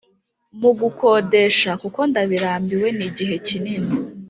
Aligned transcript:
Mugukodesha 0.59 1.71
kuko 1.81 1.99
ndabirambiwe 2.09 2.87
nigihe 2.97 3.35
kinini 3.47 3.91